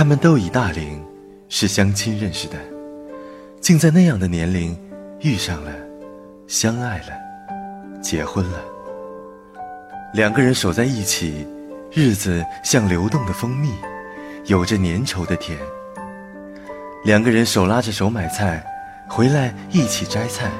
[0.00, 0.98] 他们都已大龄，
[1.50, 2.56] 是相亲认识的，
[3.60, 4.74] 竟在那样的年龄
[5.20, 5.70] 遇上了，
[6.46, 7.08] 相爱了，
[8.00, 8.58] 结婚了。
[10.14, 11.46] 两个人守在一起，
[11.92, 13.74] 日子像流动的蜂蜜，
[14.46, 15.58] 有着粘稠的甜。
[17.04, 18.64] 两个人手拉着手买菜，
[19.06, 20.50] 回来一起摘菜，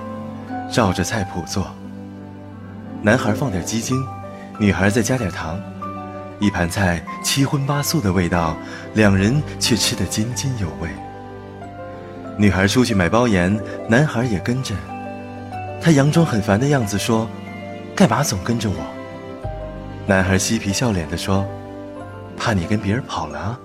[0.71, 1.67] 照着菜谱做。
[3.01, 4.07] 男孩放点鸡精，
[4.59, 5.59] 女孩再加点糖。
[6.41, 8.57] 一盘菜七荤八素的味道，
[8.95, 10.89] 两人却吃得津津有味。
[12.39, 13.55] 女孩出去买包盐，
[13.87, 14.75] 男孩也跟着。
[15.83, 17.29] 他佯装很烦的样子说
[17.95, 18.77] ：“干嘛总跟着我？”
[20.09, 21.47] 男孩嬉皮笑脸地说
[22.39, 23.61] ：“怕你跟别人跑了。”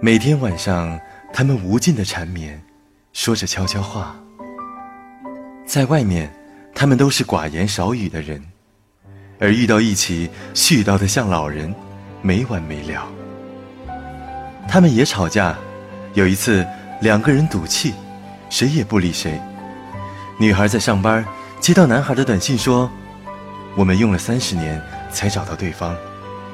[0.00, 0.98] 每天晚上，
[1.32, 2.62] 他们无尽的缠绵，
[3.12, 4.14] 说着悄悄话。
[5.66, 6.32] 在外面，
[6.72, 8.51] 他们都是寡言少语的人。
[9.42, 11.74] 而遇到一起，絮叨的像老人，
[12.22, 13.04] 没完没了。
[14.68, 15.58] 他们也吵架，
[16.14, 16.64] 有一次
[17.00, 17.92] 两个人赌气，
[18.48, 19.40] 谁也不理谁。
[20.38, 21.24] 女孩在上班，
[21.58, 22.88] 接到男孩的短信说
[23.74, 25.96] ：“我们用了三十年才找到对方，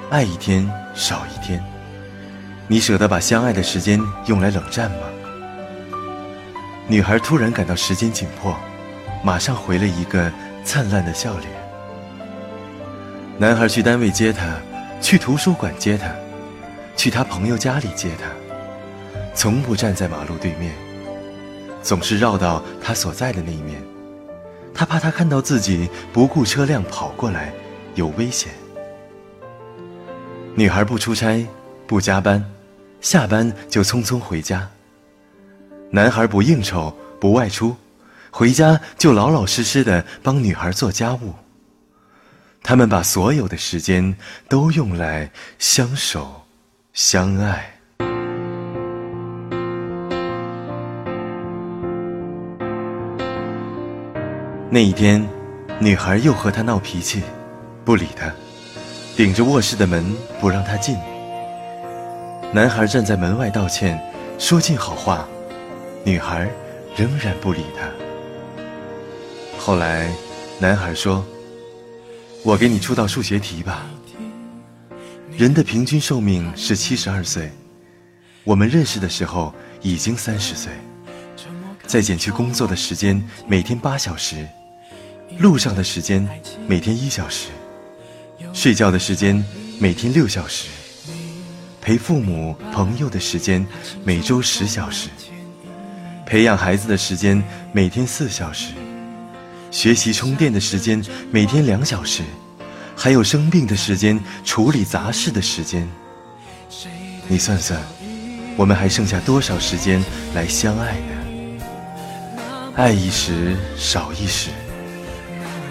[0.09, 1.63] 爱一天少一天，
[2.67, 4.97] 你舍得把相爱的时间用来冷战吗？”
[6.89, 8.57] 女孩突然感到时间紧迫，
[9.23, 10.33] 马上回了一个
[10.65, 11.68] 灿烂的笑脸。
[13.41, 14.57] 男孩去单位接她，
[15.01, 16.13] 去图书馆接她，
[16.97, 18.25] 去他朋友家里接她，
[19.33, 20.73] 从不站在马路对面，
[21.81, 23.81] 总是绕到他所在的那一面。
[24.75, 27.53] 他怕他看到自己不顾车辆跑过来，
[27.95, 28.51] 有危险。
[30.57, 31.47] 女孩不出差，
[31.87, 32.45] 不加班，
[33.01, 34.69] 下班就匆匆回家。
[35.93, 37.77] 男孩不应酬，不外出，
[38.33, 41.33] 回家就老老实实的帮女孩做家务。
[42.63, 44.17] 他们把所有的时间
[44.49, 46.43] 都用来相守、
[46.93, 47.75] 相爱。
[54.71, 55.27] 那一天，
[55.79, 57.23] 女孩又和他闹脾气，
[57.87, 58.31] 不理他，
[59.17, 60.95] 顶着卧室的门不让他进。
[62.53, 63.99] 男孩站在门外道歉，
[64.39, 65.27] 说尽好话，
[66.05, 66.51] 女孩
[66.95, 67.89] 仍然不理他。
[69.59, 70.13] 后来，
[70.59, 71.25] 男孩说。
[72.45, 73.87] 我给你出道数学题吧。
[75.37, 77.51] 人的平均寿命是七十二岁，
[78.45, 80.73] 我们认识的时候已经三十岁。
[81.87, 84.37] 再减去工作的时间，每天八小时；
[85.39, 86.29] 路上的时间，
[86.67, 87.49] 每天一小时；
[88.53, 89.45] 睡觉的时间，
[89.79, 90.67] 每天六小时；
[91.81, 93.67] 陪父母朋友的时间，
[94.05, 95.09] 每周十小时；
[96.27, 98.73] 培养孩子的时间，每天四小时。
[99.71, 102.23] 学习充电的时间每天两小时，
[102.97, 105.89] 还有生病的时间、处理杂事的时间。
[107.27, 107.79] 你算算，
[108.57, 110.03] 我们还剩下多少时间
[110.35, 111.63] 来相爱呢？
[112.75, 114.51] 爱一时少一时，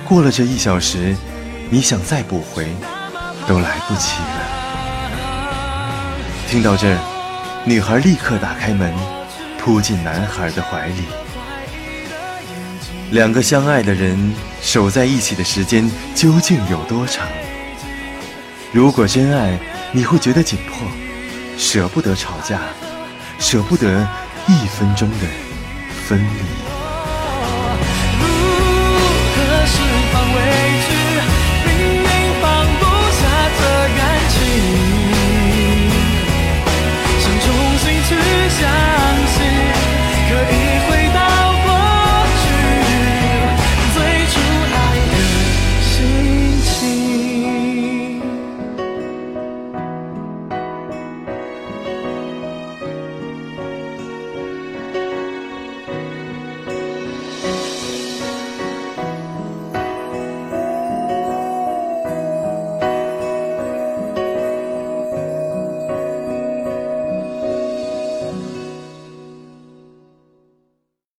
[0.05, 1.15] 过了这一小时，
[1.69, 2.67] 你想再补回，
[3.47, 4.57] 都来不及了。
[6.47, 6.99] 听到这儿，
[7.65, 8.93] 女孩立刻打开门，
[9.59, 11.03] 扑进男孩的怀里。
[13.09, 17.25] 两个相爱的人守在一起的时间究竟有多长？
[18.73, 19.57] 如果真爱，
[19.93, 20.85] 你会觉得紧迫，
[21.57, 22.59] 舍不得吵架，
[23.39, 24.05] 舍不得
[24.47, 25.25] 一分钟的
[26.05, 26.66] 分离。